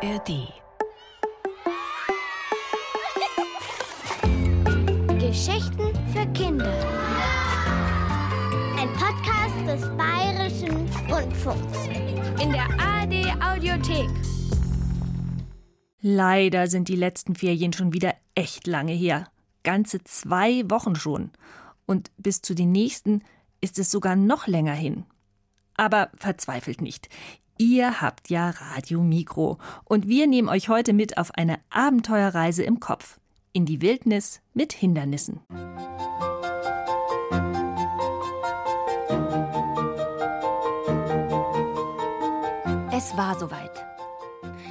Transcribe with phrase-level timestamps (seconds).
[0.00, 0.52] ARD.
[5.18, 6.72] Geschichten für Kinder.
[8.78, 11.88] Ein Podcast des Bayerischen Rundfunks.
[12.40, 14.08] In der ARD Audiothek.
[16.00, 19.26] Leider sind die letzten Ferien schon wieder echt lange her.
[19.64, 21.32] Ganze zwei Wochen schon.
[21.86, 23.24] Und bis zu den nächsten
[23.60, 25.06] ist es sogar noch länger hin.
[25.74, 27.08] Aber verzweifelt nicht.
[27.60, 32.78] Ihr habt ja Radio Mikro und wir nehmen euch heute mit auf eine Abenteuerreise im
[32.78, 33.18] Kopf.
[33.52, 35.40] In die Wildnis mit Hindernissen.
[42.92, 43.84] Es war soweit.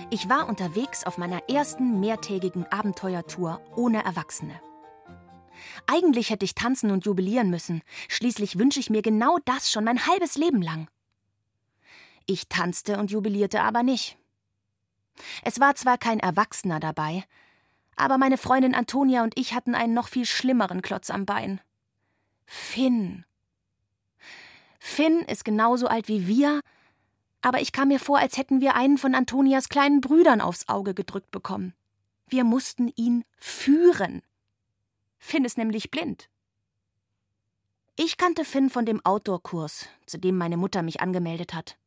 [0.10, 4.54] Ich war unterwegs auf meiner ersten mehrtägigen Abenteuertour ohne Erwachsene.
[5.88, 7.82] Eigentlich hätte ich tanzen und jubilieren müssen.
[8.08, 10.88] Schließlich wünsche ich mir genau das schon mein halbes Leben lang.
[12.28, 14.18] Ich tanzte und jubilierte aber nicht.
[15.44, 17.24] Es war zwar kein Erwachsener dabei,
[17.96, 21.62] aber meine Freundin Antonia und ich hatten einen noch viel schlimmeren Klotz am Bein.
[22.46, 23.26] Finn.
[24.78, 26.62] Finn ist genauso alt wie wir,
[27.42, 30.94] aber ich kam mir vor, als hätten wir einen von Antonias kleinen Brüdern aufs Auge
[30.94, 31.74] gedrückt bekommen.
[32.28, 34.22] Wir mussten ihn führen.
[35.18, 36.30] Finn ist nämlich blind.
[37.96, 41.78] Ich kannte Finn von dem Outdoor-Kurs, zu dem meine Mutter mich angemeldet hat.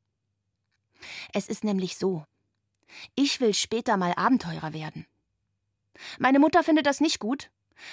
[1.33, 2.25] Es ist nämlich so.
[3.15, 5.07] Ich will später mal Abenteurer werden.
[6.19, 7.51] Meine Mutter findet das nicht gut,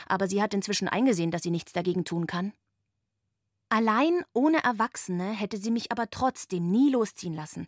[0.08, 2.54] aber sie hat inzwischen eingesehen, dass sie nichts dagegen tun kann.
[3.70, 7.68] Allein ohne Erwachsene hätte sie mich aber trotzdem nie losziehen lassen,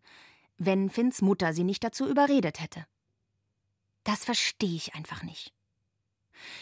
[0.57, 2.85] wenn Finns Mutter sie nicht dazu überredet hätte.
[4.03, 5.53] Das verstehe ich einfach nicht.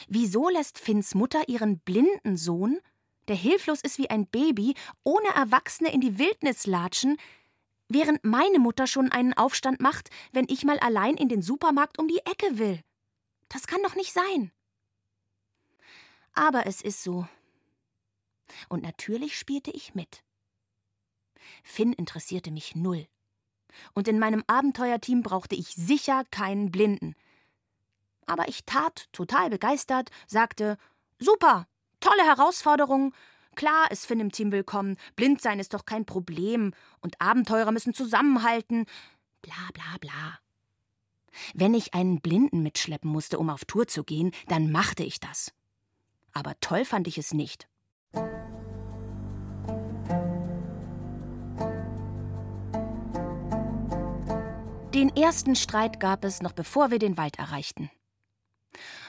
[0.07, 2.79] Wieso lässt Finns Mutter ihren blinden Sohn,
[3.27, 7.17] der hilflos ist wie ein Baby, ohne Erwachsene in die Wildnis latschen,
[7.89, 12.07] während meine Mutter schon einen Aufstand macht, wenn ich mal allein in den Supermarkt um
[12.07, 12.81] die Ecke will?
[13.49, 14.51] Das kann doch nicht sein.
[16.33, 17.27] Aber es ist so.
[18.69, 20.23] Und natürlich spielte ich mit.
[21.63, 23.07] Finn interessierte mich null.
[23.93, 27.15] Und in meinem Abenteuerteam brauchte ich sicher keinen Blinden.
[28.25, 30.77] Aber ich tat, total begeistert, sagte:
[31.19, 31.67] Super,
[31.99, 33.13] tolle Herausforderung.
[33.57, 34.97] Klar ist Finn im Team willkommen.
[35.15, 36.75] Blind sein ist doch kein Problem.
[37.01, 38.85] Und Abenteurer müssen zusammenhalten.
[39.41, 40.39] Bla bla bla.
[41.55, 45.51] Wenn ich einen Blinden mitschleppen musste, um auf Tour zu gehen, dann machte ich das.
[46.33, 47.67] Aber toll fand ich es nicht.
[54.93, 57.89] Den ersten Streit gab es noch bevor wir den Wald erreichten.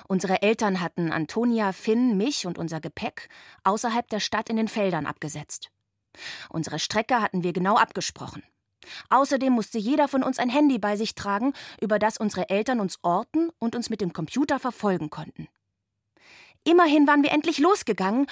[0.08, 3.28] Unsere Eltern hatten Antonia, Finn, mich und unser Gepäck
[3.62, 5.70] außerhalb der Stadt in den Feldern abgesetzt.
[6.48, 8.42] Unsere Strecke hatten wir genau abgesprochen.
[9.10, 12.98] Außerdem musste jeder von uns ein Handy bei sich tragen, über das unsere Eltern uns
[13.02, 15.46] orten und uns mit dem Computer verfolgen konnten.
[16.64, 18.26] Immerhin waren wir endlich losgegangen,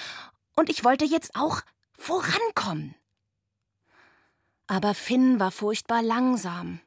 [0.55, 1.61] und ich wollte jetzt auch
[1.93, 2.95] vorankommen.
[4.65, 6.81] Aber Finn war furchtbar langsam.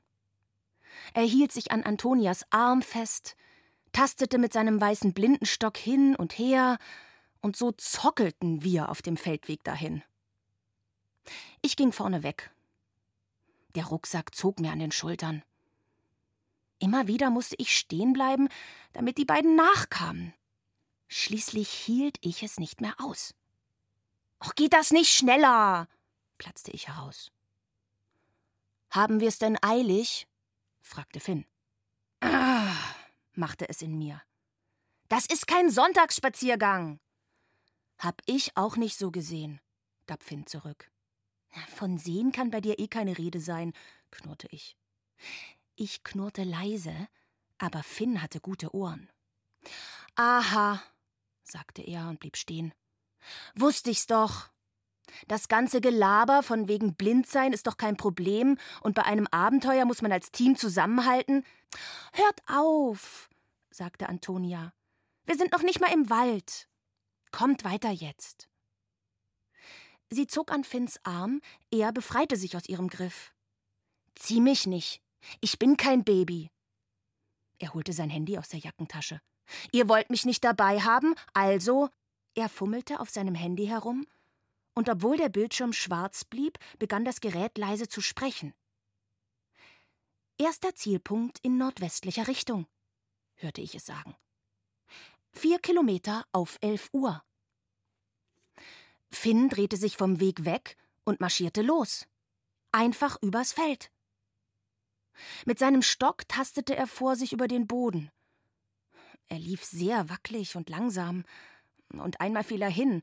[1.14, 3.36] Er hielt sich an Antonias Arm fest,
[3.92, 6.78] tastete mit seinem weißen Blindenstock hin und her,
[7.40, 10.02] und so zockelten wir auf dem Feldweg dahin.
[11.62, 12.50] Ich ging vorne weg.
[13.74, 15.42] Der Rucksack zog mir an den Schultern.
[16.78, 18.48] Immer wieder musste ich stehen bleiben,
[18.92, 20.34] damit die beiden nachkamen.
[21.08, 23.34] Schließlich hielt ich es nicht mehr aus.
[24.42, 25.88] Och, geht das nicht schneller?
[26.38, 27.30] platzte ich heraus.
[28.90, 30.26] Haben wir es denn eilig?
[30.80, 31.44] fragte Finn.
[32.20, 32.59] Ah,
[33.32, 34.22] machte es in mir.
[35.08, 37.00] Das ist kein Sonntagsspaziergang.
[37.98, 39.60] Hab ich auch nicht so gesehen,
[40.06, 40.90] gab Finn zurück.
[41.74, 43.72] Von sehen kann bei dir eh keine Rede sein,
[44.10, 44.76] knurrte ich.
[45.76, 47.08] Ich knurrte leise,
[47.58, 49.10] aber Finn hatte gute Ohren.
[50.14, 50.82] Aha,
[51.42, 52.72] sagte er und blieb stehen.
[53.54, 54.50] Wusste ich's doch.
[55.28, 60.02] Das ganze Gelaber von wegen Blindsein ist doch kein Problem und bei einem Abenteuer muss
[60.02, 61.44] man als Team zusammenhalten.
[62.12, 63.28] Hört auf,
[63.70, 64.72] sagte Antonia.
[65.26, 66.68] Wir sind noch nicht mal im Wald.
[67.30, 68.48] Kommt weiter jetzt.
[70.10, 71.40] Sie zog an Finns Arm,
[71.70, 73.32] er befreite sich aus ihrem Griff.
[74.16, 75.00] Zieh mich nicht.
[75.40, 76.50] Ich bin kein Baby.
[77.58, 79.20] Er holte sein Handy aus der Jackentasche.
[79.70, 81.88] Ihr wollt mich nicht dabei haben, also.
[82.34, 84.06] Er fummelte auf seinem Handy herum,
[84.80, 88.54] und obwohl der Bildschirm schwarz blieb, begann das Gerät leise zu sprechen.
[90.38, 92.66] Erster Zielpunkt in nordwestlicher Richtung,
[93.34, 94.16] hörte ich es sagen.
[95.32, 97.22] Vier Kilometer auf elf Uhr.
[99.10, 102.06] Finn drehte sich vom Weg weg und marschierte los.
[102.72, 103.92] Einfach übers Feld.
[105.44, 108.10] Mit seinem Stock tastete er vor sich über den Boden.
[109.28, 111.26] Er lief sehr wackelig und langsam,
[111.92, 113.02] und einmal fiel er hin,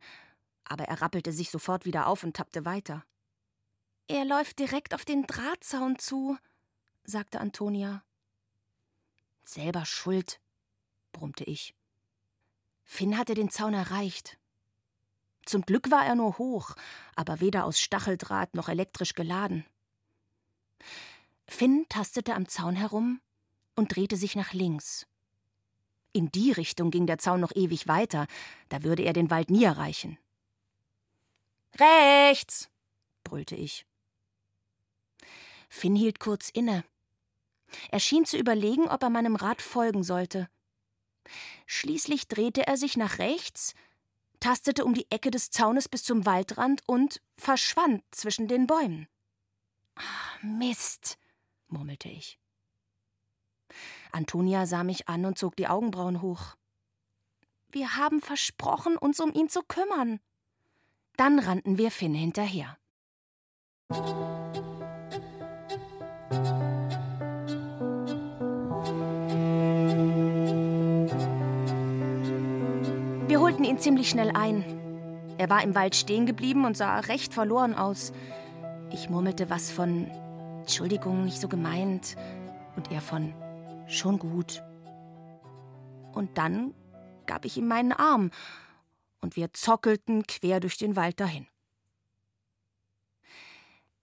[0.70, 3.04] aber er rappelte sich sofort wieder auf und tappte weiter.
[4.08, 6.38] Er läuft direkt auf den Drahtzaun zu,
[7.04, 8.04] sagte Antonia.
[9.44, 10.40] Selber schuld,
[11.12, 11.76] brummte ich.
[12.84, 14.38] Finn hatte den Zaun erreicht.
[15.46, 16.76] Zum Glück war er nur hoch,
[17.16, 19.66] aber weder aus Stacheldraht noch elektrisch geladen.
[21.48, 23.22] Finn tastete am Zaun herum
[23.76, 25.08] und drehte sich nach links.
[26.12, 28.28] In die Richtung ging der Zaun noch ewig weiter,
[28.70, 30.18] da würde er den Wald nie erreichen.
[31.80, 32.70] Rechts!
[33.24, 33.86] brüllte ich.
[35.70, 36.84] Finn hielt kurz inne.
[37.92, 40.50] Er schien zu überlegen, ob er meinem Rat folgen sollte.
[41.66, 43.76] Schließlich drehte er sich nach rechts,
[44.40, 49.08] tastete um die Ecke des Zaunes bis zum Waldrand und verschwand zwischen den Bäumen.
[49.96, 50.02] Ah,
[50.42, 51.18] Mist,
[51.68, 52.40] murmelte ich.
[54.12, 56.56] Antonia sah mich an und zog die Augenbrauen hoch.
[57.70, 60.22] Wir haben versprochen, uns um ihn zu kümmern.
[61.18, 62.78] Dann rannten wir Finn hinterher.
[73.28, 74.64] Wir holten ihn ziemlich schnell ein.
[75.40, 78.14] Er war im Wald stehen geblieben und sah recht verloren aus.
[78.92, 80.12] Ich murmelte was von
[80.60, 82.16] Entschuldigung, nicht so gemeint.
[82.76, 83.34] Und er von
[83.88, 84.62] Schon gut.
[86.14, 86.76] Und dann
[87.26, 88.30] gab ich ihm meinen Arm
[89.22, 91.48] und wir zockelten quer durch den Wald dahin.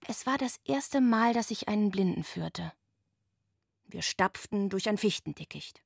[0.07, 2.73] Es war das erste Mal, dass ich einen Blinden führte.
[3.87, 5.83] Wir stapften durch ein Fichtendickicht.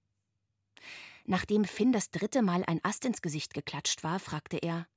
[1.26, 4.88] Nachdem Finn das dritte Mal ein Ast ins Gesicht geklatscht war, fragte er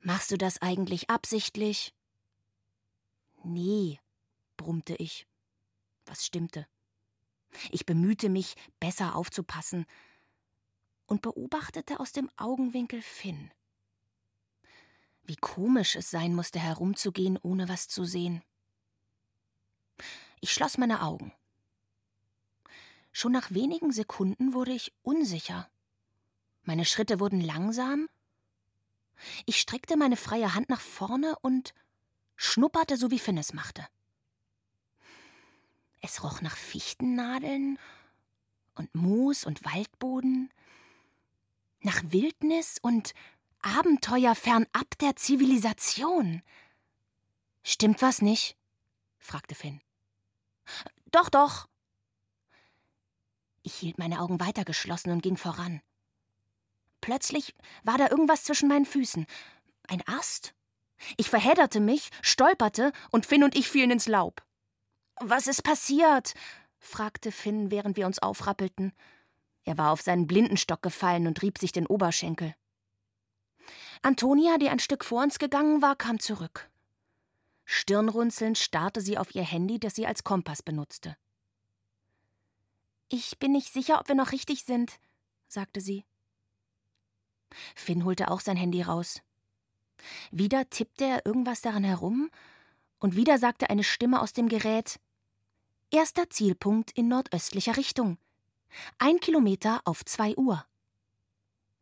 [0.00, 1.94] Machst du das eigentlich absichtlich?
[3.44, 4.00] Nee,
[4.56, 5.26] brummte ich.
[6.06, 6.66] Was stimmte?
[7.70, 9.86] Ich bemühte mich, besser aufzupassen
[11.06, 13.50] und beobachtete aus dem Augenwinkel Finn.
[15.24, 18.42] Wie komisch es sein musste, herumzugehen, ohne was zu sehen.
[20.40, 21.32] Ich schloss meine Augen.
[23.12, 25.70] Schon nach wenigen Sekunden wurde ich unsicher.
[26.62, 28.08] Meine Schritte wurden langsam.
[29.46, 31.74] Ich streckte meine freie Hand nach vorne und
[32.36, 33.86] schnupperte, so wie Finn es machte.
[36.00, 37.78] Es roch nach Fichtennadeln
[38.74, 40.50] und Moos und Waldboden,
[41.84, 43.14] nach Wildnis und
[43.62, 46.42] Abenteuer fernab der Zivilisation.
[47.62, 48.56] Stimmt was nicht?
[49.18, 49.80] fragte Finn.
[51.10, 51.68] Doch, doch.
[53.62, 55.80] Ich hielt meine Augen weiter geschlossen und ging voran.
[57.00, 57.54] Plötzlich
[57.84, 59.26] war da irgendwas zwischen meinen Füßen.
[59.88, 60.54] Ein Ast?
[61.16, 64.42] Ich verhedderte mich, stolperte und Finn und ich fielen ins Laub.
[65.20, 66.34] Was ist passiert?
[66.78, 68.92] fragte Finn, während wir uns aufrappelten.
[69.64, 72.54] Er war auf seinen Blindenstock gefallen und rieb sich den Oberschenkel.
[74.02, 76.68] Antonia, die ein Stück vor uns gegangen war, kam zurück.
[77.64, 81.16] Stirnrunzelnd starrte sie auf ihr Handy, das sie als Kompass benutzte.
[83.08, 84.98] Ich bin nicht sicher, ob wir noch richtig sind,
[85.46, 86.04] sagte sie.
[87.76, 89.20] Finn holte auch sein Handy raus.
[90.30, 92.30] Wieder tippte er irgendwas daran herum,
[92.98, 94.98] und wieder sagte eine Stimme aus dem Gerät
[95.90, 98.16] Erster Zielpunkt in nordöstlicher Richtung.
[98.98, 100.64] Ein Kilometer auf zwei Uhr.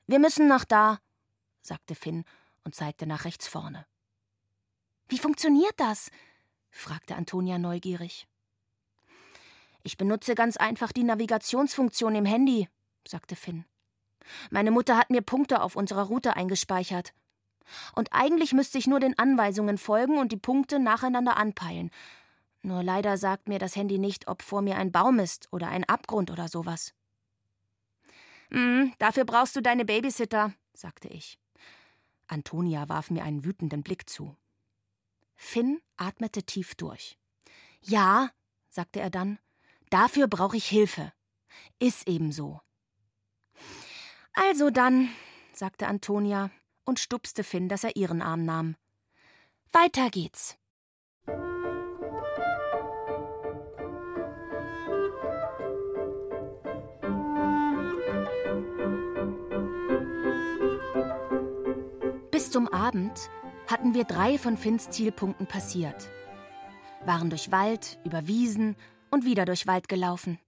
[0.06, 0.98] Wir müssen nach da,
[1.62, 2.24] sagte Finn
[2.64, 3.86] und zeigte nach rechts vorne.
[5.08, 6.10] Wie funktioniert das?
[6.70, 8.26] fragte Antonia neugierig.
[9.82, 12.68] Ich benutze ganz einfach die Navigationsfunktion im Handy,
[13.06, 13.64] sagte Finn.
[14.50, 17.12] Meine Mutter hat mir Punkte auf unserer Route eingespeichert.
[17.94, 21.90] Und eigentlich müsste ich nur den Anweisungen folgen und die Punkte nacheinander anpeilen.
[22.62, 25.84] Nur leider sagt mir das Handy nicht, ob vor mir ein Baum ist oder ein
[25.84, 26.94] Abgrund oder sowas.
[28.50, 31.38] Mm, dafür brauchst du deine Babysitter, sagte ich.
[32.26, 34.36] Antonia warf mir einen wütenden Blick zu.
[35.36, 37.18] Finn atmete tief durch.
[37.80, 38.30] Ja,
[38.68, 39.38] sagte er dann,
[39.88, 41.12] dafür brauche ich Hilfe.
[41.78, 42.60] Ist eben so.
[44.34, 45.08] Also dann,
[45.52, 46.50] sagte Antonia
[46.84, 48.76] und stupste Finn, dass er ihren Arm nahm.
[49.72, 50.59] Weiter geht's.
[62.60, 63.30] Zum Abend
[63.68, 66.10] hatten wir drei von Finns Zielpunkten passiert,
[67.06, 68.76] waren durch Wald, über Wiesen
[69.10, 70.38] und wieder durch Wald gelaufen.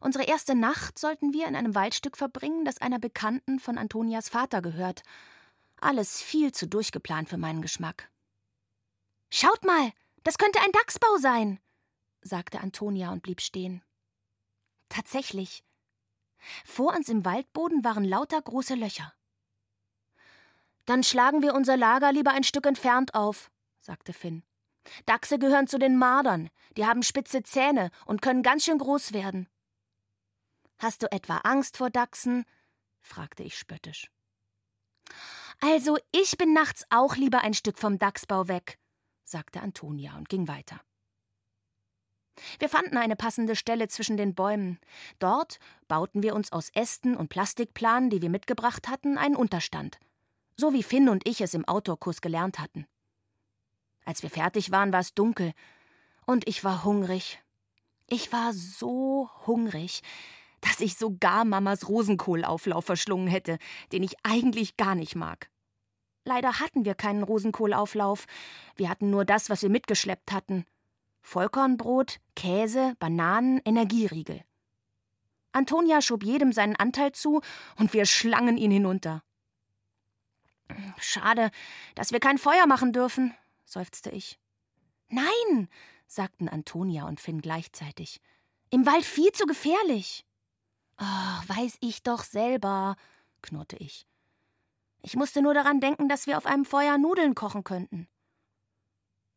[0.00, 4.62] Unsere erste Nacht sollten wir in einem Waldstück verbringen, das einer Bekannten von Antonias Vater
[4.62, 5.02] gehört.
[5.80, 8.08] Alles viel zu durchgeplant für meinen Geschmack.
[9.28, 9.90] Schaut mal,
[10.22, 11.58] das könnte ein Dachsbau sein,
[12.20, 13.82] sagte Antonia und blieb stehen.
[14.88, 15.64] Tatsächlich.
[16.64, 19.12] Vor uns im Waldboden waren lauter große Löcher.
[20.86, 23.50] Dann schlagen wir unser Lager lieber ein Stück entfernt auf,
[23.80, 24.44] sagte Finn.
[25.04, 29.48] Dachse gehören zu den Mardern, die haben spitze Zähne und können ganz schön groß werden.
[30.78, 32.44] Hast du etwa Angst vor Dachsen?
[33.00, 34.10] fragte ich spöttisch.
[35.60, 38.78] Also, ich bin nachts auch lieber ein Stück vom Dachsbau weg,
[39.24, 40.80] sagte Antonia und ging weiter.
[42.58, 44.78] Wir fanden eine passende Stelle zwischen den Bäumen.
[45.18, 49.98] Dort bauten wir uns aus Ästen und Plastikplanen, die wir mitgebracht hatten, einen Unterstand.
[50.56, 52.86] So wie Finn und ich es im Outdoor-Kurs gelernt hatten.
[54.06, 55.52] Als wir fertig waren, war es dunkel.
[56.24, 57.42] Und ich war hungrig.
[58.08, 60.02] Ich war so hungrig,
[60.60, 63.58] dass ich sogar Mamas Rosenkohlauflauf verschlungen hätte,
[63.92, 65.50] den ich eigentlich gar nicht mag.
[66.24, 68.26] Leider hatten wir keinen Rosenkohlauflauf.
[68.76, 70.64] Wir hatten nur das, was wir mitgeschleppt hatten.
[71.22, 74.42] Vollkornbrot, Käse, Bananen, Energieriegel.
[75.52, 77.42] Antonia schob jedem seinen Anteil zu
[77.76, 79.22] und wir schlangen ihn hinunter.
[80.98, 81.50] Schade,
[81.94, 84.38] dass wir kein Feuer machen dürfen, seufzte ich.
[85.08, 85.68] Nein,
[86.06, 88.20] sagten Antonia und Finn gleichzeitig.
[88.70, 90.24] Im Wald viel zu gefährlich.
[90.98, 92.96] Oh, weiß ich doch selber,
[93.42, 94.06] knurrte ich.
[95.02, 98.08] Ich musste nur daran denken, dass wir auf einem Feuer Nudeln kochen könnten.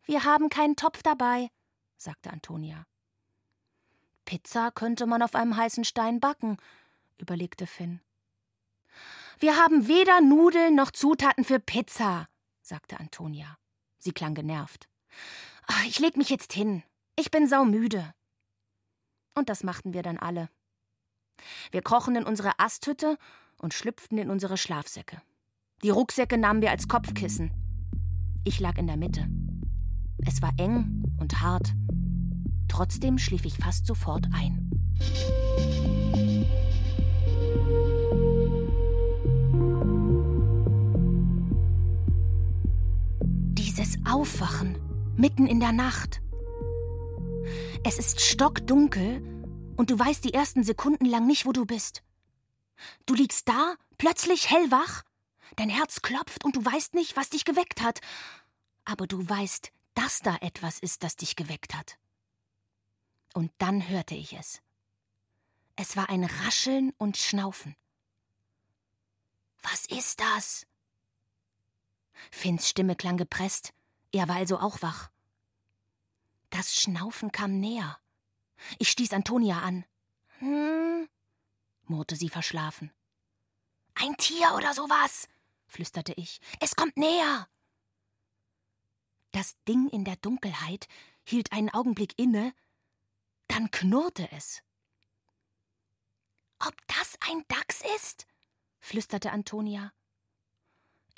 [0.03, 1.51] Wir haben keinen Topf dabei,
[1.97, 2.87] sagte Antonia.
[4.25, 6.57] Pizza könnte man auf einem heißen Stein backen,
[7.17, 8.01] überlegte Finn.
[9.41, 12.27] Wir haben weder Nudeln noch Zutaten für Pizza,
[12.61, 13.57] sagte Antonia.
[13.97, 14.89] Sie klang genervt.
[15.65, 16.83] Ah, ich leg mich jetzt hin.
[17.15, 18.13] Ich bin saumüde.
[19.35, 20.49] Und das machten wir dann alle.
[21.71, 23.17] Wir krochen in unsere Asthütte
[23.61, 25.21] und schlüpften in unsere Schlafsäcke.
[25.83, 27.51] Die Rucksäcke nahmen wir als Kopfkissen.
[28.43, 29.25] Ich lag in der Mitte.
[30.27, 31.73] Es war eng und hart.
[32.67, 34.69] Trotzdem schlief ich fast sofort ein.
[44.29, 44.77] Aufwachen
[45.17, 46.21] mitten in der Nacht.
[47.83, 49.23] Es ist stockdunkel
[49.75, 52.03] und du weißt die ersten Sekunden lang nicht, wo du bist.
[53.07, 55.03] Du liegst da, plötzlich hellwach,
[55.55, 58.01] dein Herz klopft und du weißt nicht, was dich geweckt hat.
[58.85, 61.97] Aber du weißt, dass da etwas ist, das dich geweckt hat.
[63.33, 64.61] Und dann hörte ich es.
[65.75, 67.75] Es war ein Rascheln und Schnaufen.
[69.63, 70.67] Was ist das?
[72.31, 73.73] Finns Stimme klang gepresst,
[74.11, 75.09] er war also auch wach.
[76.49, 77.99] Das Schnaufen kam näher.
[78.77, 79.85] Ich stieß Antonia an.
[80.39, 81.07] Hm,
[81.85, 82.91] murrte sie verschlafen.
[83.95, 85.27] Ein Tier oder sowas,
[85.67, 86.39] flüsterte ich.
[86.59, 87.47] Es kommt näher.
[89.31, 90.87] Das Ding in der Dunkelheit
[91.23, 92.53] hielt einen Augenblick inne,
[93.47, 94.63] dann knurrte es.
[96.59, 98.25] Ob das ein Dachs ist?
[98.79, 99.93] flüsterte Antonia.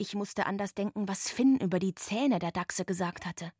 [0.01, 3.53] Ich musste an das denken, was Finn über die Zähne der Dachse gesagt hatte.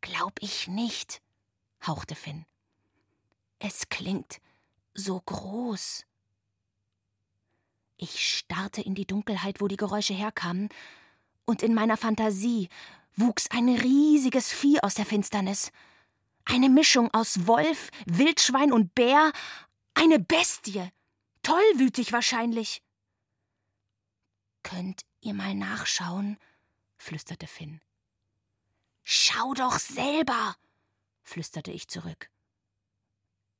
[0.00, 1.22] Glaub ich nicht,
[1.86, 2.44] hauchte Finn.
[3.60, 4.40] Es klingt
[4.92, 6.04] so groß.
[7.96, 10.68] Ich starrte in die Dunkelheit, wo die Geräusche herkamen,
[11.44, 12.68] und in meiner Fantasie
[13.14, 15.70] wuchs ein riesiges Vieh aus der Finsternis.
[16.44, 19.30] Eine Mischung aus Wolf, Wildschwein und Bär,
[19.94, 20.90] eine Bestie.
[21.44, 22.82] Tollwütig wahrscheinlich.
[24.66, 26.38] Könnt ihr mal nachschauen?
[26.98, 27.80] flüsterte Finn.
[29.04, 30.56] Schau doch selber,
[31.22, 32.28] flüsterte ich zurück.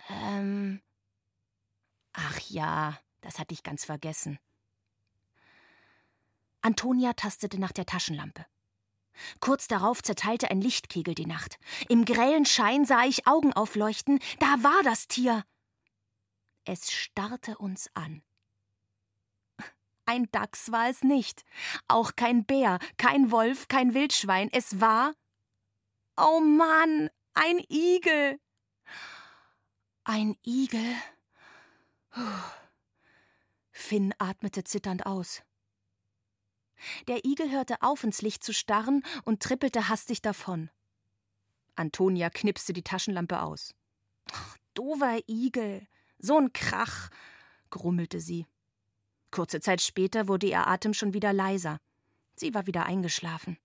[0.08, 0.82] Ähm.
[2.12, 4.40] Ach ja, das hatte ich ganz vergessen.
[6.60, 8.44] Antonia tastete nach der Taschenlampe.
[9.38, 11.60] Kurz darauf zerteilte ein Lichtkegel die Nacht.
[11.88, 14.18] Im grellen Schein sah ich Augen aufleuchten.
[14.40, 15.44] Da war das Tier.
[16.64, 18.22] Es starrte uns an.
[20.06, 21.44] Ein Dachs war es nicht,
[21.88, 24.48] auch kein Bär, kein Wolf, kein Wildschwein.
[24.52, 25.14] Es war.
[26.16, 28.40] Oh Mann, ein Igel.
[30.04, 30.94] Ein Igel.
[33.72, 35.42] Finn atmete zitternd aus.
[37.08, 40.70] Der Igel hörte auf, ins Licht zu starren und trippelte hastig davon.
[41.74, 43.74] Antonia knipste die Taschenlampe aus.
[44.32, 45.86] Ach, dover Igel,
[46.18, 47.10] so ein Krach,
[47.70, 48.46] grummelte sie.
[49.36, 51.78] Kurze Zeit später wurde ihr Atem schon wieder leiser.
[52.36, 53.58] Sie war wieder eingeschlafen.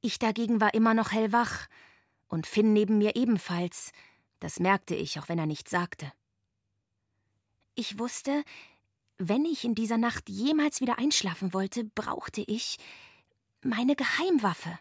[0.00, 1.68] Ich dagegen war immer noch hellwach,
[2.26, 3.92] und Finn neben mir ebenfalls.
[4.40, 6.12] Das merkte ich, auch wenn er nichts sagte.
[7.76, 8.42] Ich wusste,
[9.18, 12.78] wenn ich in dieser Nacht jemals wieder einschlafen wollte, brauchte ich
[13.62, 14.80] meine Geheimwaffe.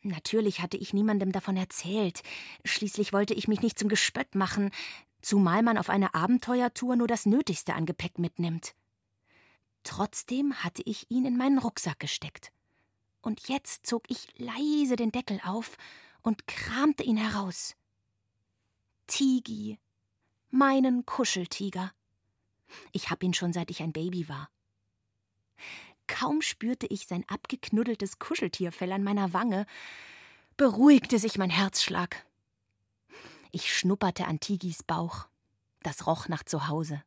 [0.00, 2.22] Natürlich hatte ich niemandem davon erzählt.
[2.64, 4.70] Schließlich wollte ich mich nicht zum Gespött machen,
[5.26, 8.74] zumal man auf eine Abenteuertour nur das Nötigste an Gepäck mitnimmt.
[9.82, 12.52] Trotzdem hatte ich ihn in meinen Rucksack gesteckt.
[13.22, 15.76] Und jetzt zog ich leise den Deckel auf
[16.22, 17.74] und kramte ihn heraus.
[19.08, 19.78] Tigi,
[20.50, 21.92] meinen Kuscheltiger.
[22.92, 24.48] Ich hab ihn schon seit ich ein Baby war.
[26.06, 29.66] Kaum spürte ich sein abgeknuddeltes Kuscheltierfell an meiner Wange,
[30.56, 32.25] beruhigte sich mein Herzschlag.
[33.56, 35.28] Ich schnupperte an Tigis Bauch.
[35.80, 37.02] Das roch nach Zuhause.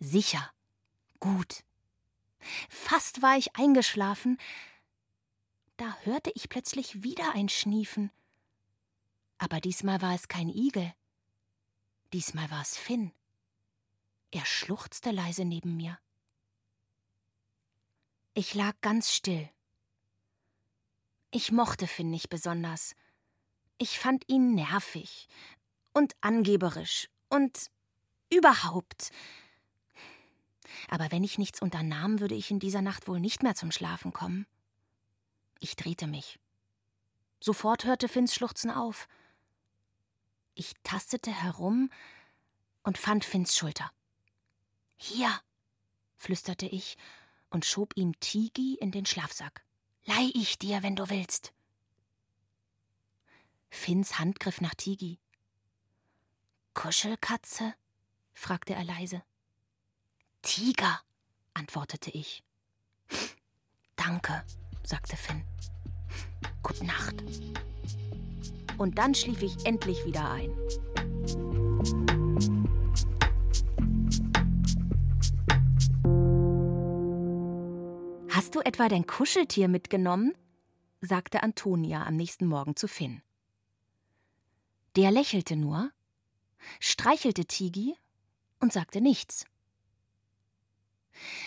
[0.00, 0.52] Sicher.
[1.20, 1.62] Gut.
[2.68, 4.36] Fast war ich eingeschlafen,
[5.76, 8.10] da hörte ich plötzlich wieder ein Schniefen.
[9.38, 10.92] Aber diesmal war es kein Igel.
[12.12, 13.12] Diesmal war es Finn.
[14.32, 15.96] Er schluchzte leise neben mir.
[18.34, 19.48] Ich lag ganz still.
[21.30, 22.96] Ich mochte Finn nicht besonders.
[23.78, 25.28] Ich fand ihn nervig
[25.94, 27.70] und angeberisch und
[28.30, 29.10] überhaupt.
[30.88, 34.12] Aber wenn ich nichts unternahm, würde ich in dieser Nacht wohl nicht mehr zum Schlafen
[34.12, 34.46] kommen.
[35.60, 36.38] Ich drehte mich.
[37.40, 39.08] Sofort hörte Finns Schluchzen auf.
[40.54, 41.90] Ich tastete herum
[42.82, 43.90] und fand Finns Schulter.
[44.96, 45.30] Hier,
[46.16, 46.96] flüsterte ich
[47.50, 49.64] und schob ihm Tigi in den Schlafsack.
[50.06, 51.52] Leih ich dir, wenn du willst.
[53.70, 55.18] Finns Hand griff nach Tigi.
[56.74, 57.74] Kuschelkatze?
[58.32, 59.22] fragte er leise.
[60.42, 61.00] Tiger,
[61.54, 62.42] antwortete ich.
[63.96, 64.44] Danke,
[64.82, 65.44] sagte Finn.
[66.62, 67.22] Gute Nacht.
[68.76, 70.50] Und dann schlief ich endlich wieder ein.
[78.30, 80.34] Hast du etwa dein Kuscheltier mitgenommen?
[81.00, 83.22] sagte Antonia am nächsten Morgen zu Finn.
[84.96, 85.90] Der lächelte nur,
[86.80, 87.96] streichelte Tigi
[88.60, 89.46] und sagte nichts.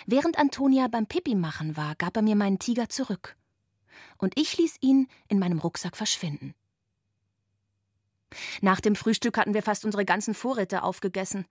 [0.05, 3.35] Während Antonia beim Pipi machen war, gab er mir meinen Tiger zurück.
[4.17, 6.55] Und ich ließ ihn in meinem Rucksack verschwinden.
[8.61, 11.45] Nach dem Frühstück hatten wir fast unsere ganzen Vorräte aufgegessen,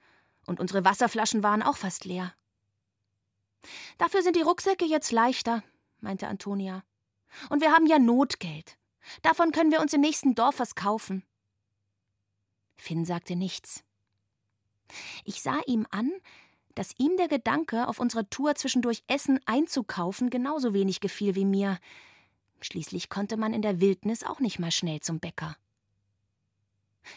[0.46, 2.32] und unsere Wasserflaschen waren auch fast leer.
[3.98, 5.64] Dafür sind die Rucksäcke jetzt leichter,
[6.00, 6.84] meinte Antonia.
[7.50, 8.78] Und wir haben ja Notgeld.
[9.22, 11.24] Davon können wir uns im nächsten Dorf was kaufen.
[12.76, 13.84] Finn sagte nichts.
[15.24, 16.12] Ich sah ihm an,
[16.74, 21.78] dass ihm der Gedanke, auf unserer Tour zwischendurch Essen einzukaufen, genauso wenig gefiel wie mir.
[22.60, 25.56] Schließlich konnte man in der Wildnis auch nicht mal schnell zum Bäcker.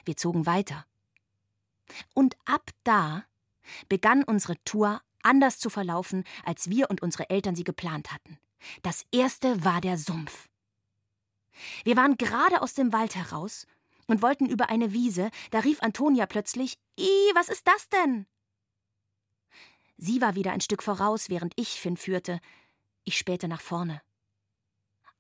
[0.06, 0.86] Wir zogen weiter.
[2.14, 3.26] Und ab da
[3.88, 8.38] begann unsere Tour anders zu verlaufen, als wir und unsere Eltern sie geplant hatten.
[8.82, 10.48] Das erste war der Sumpf.
[11.84, 13.68] Wir waren gerade aus dem Wald heraus
[14.10, 18.26] und wollten über eine Wiese, da rief Antonia plötzlich: Ih, was ist das denn?
[19.98, 22.40] Sie war wieder ein Stück voraus, während ich Finn führte.
[23.04, 24.02] Ich spähte nach vorne.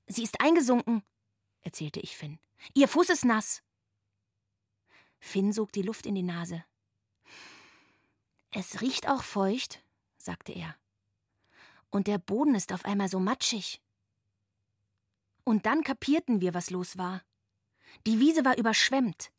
[0.07, 1.03] Sie ist eingesunken,
[1.61, 2.39] erzählte ich Finn.
[2.73, 3.61] Ihr Fuß ist nass.
[5.19, 6.63] Finn sog die Luft in die Nase.
[8.51, 9.83] Es riecht auch feucht,
[10.17, 10.75] sagte er.
[11.91, 13.81] Und der Boden ist auf einmal so matschig.
[15.43, 17.21] Und dann kapierten wir, was los war.
[18.07, 19.31] Die Wiese war überschwemmt.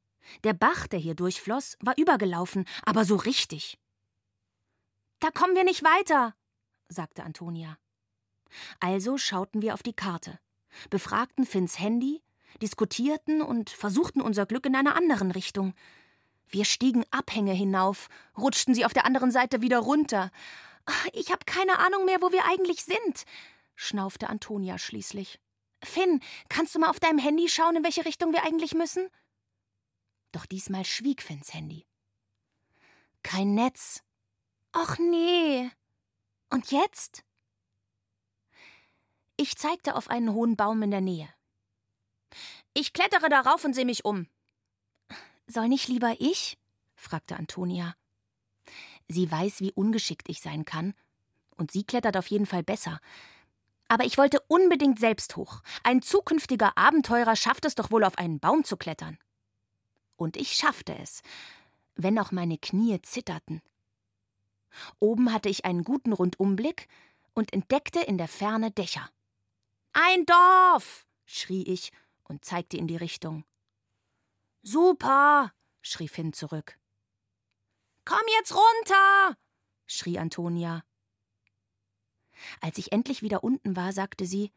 [0.44, 3.78] Der Bach, der hier durchfloss, war übergelaufen, aber so richtig.
[5.18, 6.34] Da kommen wir nicht weiter,
[6.88, 7.78] sagte Antonia.
[8.80, 10.38] Also schauten wir auf die Karte,
[10.88, 12.22] befragten Finns Handy,
[12.62, 15.74] diskutierten und versuchten unser Glück in einer anderen Richtung.
[16.48, 20.30] Wir stiegen Abhänge hinauf, rutschten sie auf der anderen Seite wieder runter,
[21.12, 23.24] ich habe keine Ahnung mehr, wo wir eigentlich sind,
[23.74, 25.40] schnaufte Antonia schließlich.
[25.82, 29.08] Finn, kannst du mal auf deinem Handy schauen, in welche Richtung wir eigentlich müssen?
[30.32, 31.86] Doch diesmal schwieg Finns Handy.
[33.22, 34.02] Kein Netz.
[34.72, 35.70] Ach nee.
[36.50, 37.24] Und jetzt?
[39.36, 41.28] Ich zeigte auf einen hohen Baum in der Nähe.
[42.74, 44.28] Ich klettere darauf und sehe mich um.
[45.46, 46.58] Soll nicht lieber ich?
[46.94, 47.96] fragte Antonia.
[49.08, 50.94] Sie weiß, wie ungeschickt ich sein kann.
[51.56, 53.00] Und sie klettert auf jeden Fall besser.
[53.90, 55.62] Aber ich wollte unbedingt selbst hoch.
[55.82, 59.18] Ein zukünftiger Abenteurer schafft es doch wohl, auf einen Baum zu klettern.
[60.14, 61.22] Und ich schaffte es,
[61.96, 63.60] wenn auch meine Knie zitterten.
[65.00, 66.86] Oben hatte ich einen guten Rundumblick
[67.34, 69.10] und entdeckte in der Ferne Dächer.
[69.92, 71.04] Ein Dorf!
[71.24, 71.90] schrie ich
[72.22, 73.44] und zeigte in die Richtung.
[74.62, 75.52] Super!
[75.82, 76.78] schrie Finn zurück.
[78.04, 79.36] Komm jetzt runter!
[79.88, 80.84] schrie Antonia.
[82.60, 84.52] Als ich endlich wieder unten war, sagte sie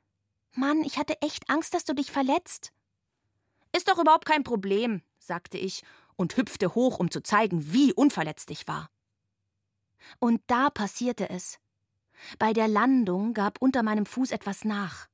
[0.56, 2.72] Mann, ich hatte echt Angst, dass du dich verletzt.
[3.76, 5.84] Ist doch überhaupt kein Problem, sagte ich
[6.16, 8.90] und hüpfte hoch, um zu zeigen, wie unverletzt ich war.
[10.20, 11.60] Und da passierte es.
[12.38, 15.08] Bei der Landung gab unter meinem Fuß etwas nach.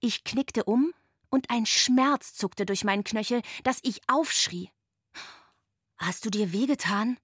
[0.00, 0.92] Ich knickte um
[1.30, 4.70] und ein Schmerz zuckte durch meinen Knöchel, dass ich aufschrie.
[5.96, 7.18] Hast du dir wehgetan?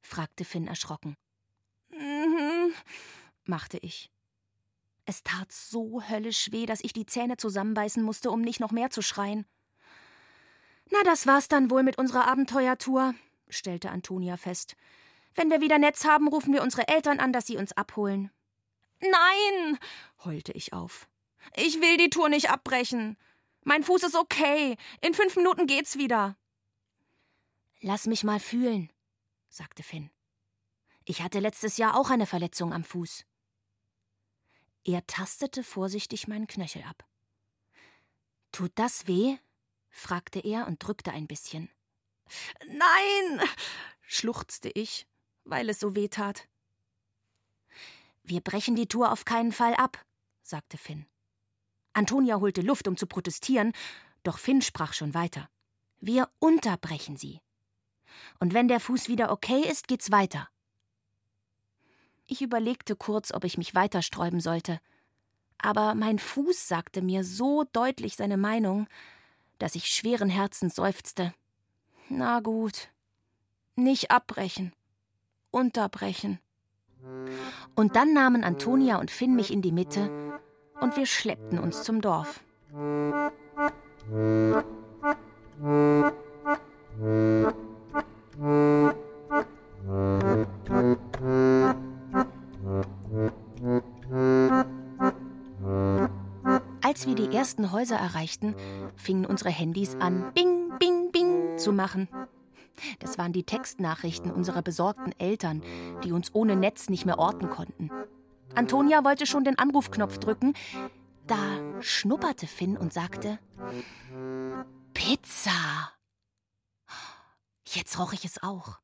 [0.00, 1.16] fragte Finn erschrocken.
[3.44, 4.10] Machte ich.
[5.04, 8.90] Es tat so höllisch weh, dass ich die Zähne zusammenbeißen musste, um nicht noch mehr
[8.90, 9.46] zu schreien.
[10.90, 13.14] Na, das war's dann wohl mit unserer Abenteuertour,
[13.48, 14.76] stellte Antonia fest.
[15.34, 18.30] Wenn wir wieder Netz haben, rufen wir unsere Eltern an, dass sie uns abholen.
[19.00, 19.78] Nein,
[20.24, 21.08] heulte ich auf.
[21.56, 23.16] Ich will die Tour nicht abbrechen.
[23.64, 24.76] Mein Fuß ist okay.
[25.00, 26.36] In fünf Minuten geht's wieder.
[27.80, 28.92] Lass mich mal fühlen,
[29.48, 30.10] sagte Finn.
[31.04, 33.24] Ich hatte letztes Jahr auch eine Verletzung am Fuß.
[34.84, 37.04] Er tastete vorsichtig meinen Knöchel ab.
[38.50, 39.38] Tut das weh?
[39.90, 41.70] fragte er und drückte ein bisschen.
[42.66, 43.48] Nein,
[44.02, 45.06] schluchzte ich,
[45.44, 46.48] weil es so weh tat.
[48.24, 50.04] Wir brechen die Tour auf keinen Fall ab,
[50.42, 51.06] sagte Finn.
[51.92, 53.72] Antonia holte Luft, um zu protestieren,
[54.22, 55.48] doch Finn sprach schon weiter.
[56.00, 57.40] Wir unterbrechen sie.
[58.40, 60.48] Und wenn der Fuß wieder okay ist, geht's weiter.
[62.26, 64.80] Ich überlegte kurz, ob ich mich weiter sträuben sollte.
[65.58, 68.86] Aber mein Fuß sagte mir so deutlich seine Meinung,
[69.58, 71.32] dass ich schweren Herzens seufzte.
[72.08, 72.88] Na gut.
[73.76, 74.72] Nicht abbrechen.
[75.50, 76.40] Unterbrechen.
[77.74, 80.40] Und dann nahmen Antonia und Finn mich in die Mitte
[80.80, 82.40] und wir schleppten uns zum Dorf.
[96.92, 98.54] Als wir die ersten Häuser erreichten,
[98.96, 102.06] fingen unsere Handys an, Bing, Bing, Bing zu machen.
[102.98, 105.62] Das waren die Textnachrichten unserer besorgten Eltern,
[106.04, 107.90] die uns ohne Netz nicht mehr orten konnten.
[108.54, 110.52] Antonia wollte schon den Anrufknopf drücken.
[111.26, 111.38] Da
[111.80, 113.38] schnupperte Finn und sagte:
[114.92, 115.94] Pizza!
[117.66, 118.80] Jetzt roch ich es auch.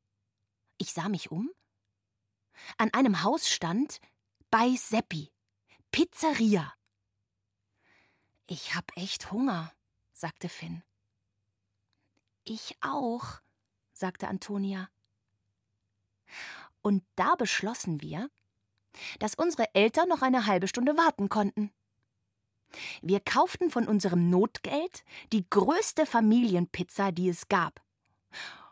[0.79, 1.51] Ich sah mich um.
[2.79, 4.01] An einem Haus stand
[4.51, 5.31] bei Seppi.
[5.93, 6.73] Pizzeria.
[8.51, 9.71] Ich hab echt Hunger,
[10.15, 10.83] sagte Finn.
[12.45, 13.43] Ich auch,
[13.93, 14.89] sagte Antonia.
[16.81, 18.31] Und da beschlossen wir,
[19.19, 21.71] dass unsere Eltern noch eine halbe Stunde warten konnten.
[23.03, 27.83] Wir kauften von unserem Notgeld die größte Familienpizza, die es gab.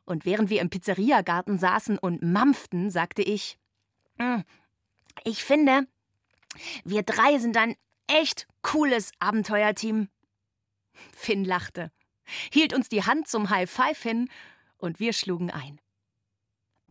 [0.07, 3.59] Und während wir im Pizzeriagarten saßen und mampften, sagte ich:
[4.19, 4.43] hm,
[5.25, 5.87] Ich finde,
[6.85, 7.77] wir drei sind ein
[8.07, 10.09] echt cooles Abenteuerteam.
[11.13, 11.91] Finn lachte,
[12.53, 14.29] hielt uns die Hand zum High Five hin
[14.79, 15.81] und wir schlugen ein.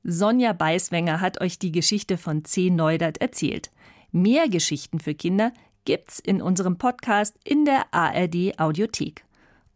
[0.04, 2.70] Sonja Beiswenger hat euch die Geschichte von C.
[2.70, 3.72] Neudert erzählt.
[4.12, 5.52] Mehr Geschichten für Kinder
[5.84, 9.26] gibt's in unserem Podcast in der ARD Audiothek.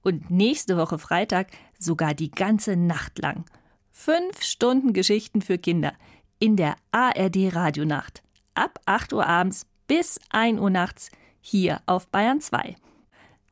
[0.02, 1.47] Und nächste Woche Freitag
[1.78, 3.45] sogar die ganze Nacht lang.
[3.91, 5.93] Fünf Stunden Geschichten für Kinder
[6.39, 8.21] in der ARD Radionacht.
[8.54, 11.10] Ab 8 Uhr abends bis 1 Uhr nachts
[11.41, 12.75] hier auf Bayern 2.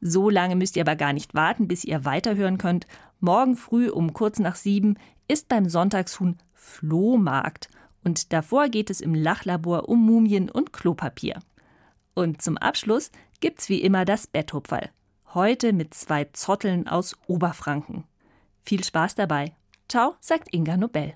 [0.01, 2.85] So lange müsst ihr aber gar nicht warten, bis ihr weiterhören könnt.
[3.19, 4.97] Morgen früh um kurz nach sieben
[5.27, 7.69] ist beim Sonntagshuhn Flohmarkt
[8.03, 11.39] und davor geht es im Lachlabor um Mumien und Klopapier.
[12.13, 14.89] Und zum Abschluss gibt's wie immer das Betthupferl.
[15.33, 18.05] Heute mit zwei Zotteln aus Oberfranken.
[18.63, 19.53] Viel Spaß dabei.
[19.89, 21.15] Ciao, sagt Inga Nobel.